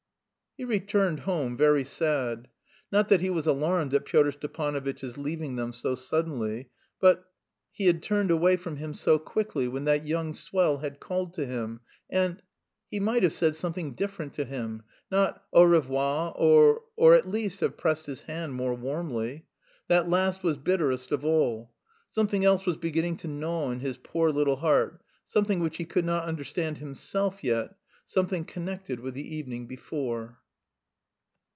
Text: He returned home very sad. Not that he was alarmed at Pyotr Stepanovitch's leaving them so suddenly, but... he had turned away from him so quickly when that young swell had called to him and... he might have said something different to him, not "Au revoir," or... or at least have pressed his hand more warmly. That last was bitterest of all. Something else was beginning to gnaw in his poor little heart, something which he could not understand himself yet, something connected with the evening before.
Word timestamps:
He 0.57 0.65
returned 0.65 1.21
home 1.21 1.55
very 1.55 1.85
sad. 1.85 2.49
Not 2.91 3.07
that 3.07 3.21
he 3.21 3.29
was 3.29 3.47
alarmed 3.47 3.93
at 3.93 4.03
Pyotr 4.03 4.33
Stepanovitch's 4.33 5.17
leaving 5.17 5.55
them 5.55 5.71
so 5.71 5.95
suddenly, 5.95 6.69
but... 6.99 7.23
he 7.71 7.85
had 7.85 8.03
turned 8.03 8.31
away 8.31 8.57
from 8.57 8.75
him 8.75 8.93
so 8.93 9.17
quickly 9.17 9.69
when 9.69 9.85
that 9.85 10.05
young 10.05 10.33
swell 10.33 10.79
had 10.79 10.99
called 10.99 11.33
to 11.35 11.45
him 11.45 11.79
and... 12.09 12.41
he 12.89 12.99
might 12.99 13.23
have 13.23 13.31
said 13.31 13.55
something 13.55 13.93
different 13.93 14.33
to 14.33 14.43
him, 14.43 14.83
not 15.09 15.41
"Au 15.53 15.63
revoir," 15.63 16.33
or... 16.37 16.83
or 16.97 17.13
at 17.13 17.29
least 17.29 17.61
have 17.61 17.77
pressed 17.77 18.05
his 18.07 18.23
hand 18.23 18.53
more 18.53 18.73
warmly. 18.73 19.45
That 19.87 20.09
last 20.09 20.43
was 20.43 20.57
bitterest 20.57 21.13
of 21.13 21.23
all. 21.23 21.71
Something 22.09 22.43
else 22.43 22.65
was 22.65 22.75
beginning 22.75 23.15
to 23.19 23.27
gnaw 23.29 23.71
in 23.71 23.79
his 23.79 23.97
poor 23.97 24.29
little 24.31 24.57
heart, 24.57 25.01
something 25.25 25.61
which 25.61 25.77
he 25.77 25.85
could 25.85 26.03
not 26.05 26.25
understand 26.25 26.79
himself 26.79 27.41
yet, 27.41 27.73
something 28.05 28.43
connected 28.43 28.99
with 28.99 29.13
the 29.13 29.33
evening 29.37 29.65
before. 29.65 30.39